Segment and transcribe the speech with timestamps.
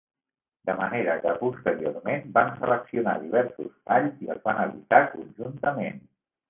[0.69, 6.07] De manera que posteriorment van seleccionar diversos talls i els van editar conjuntament.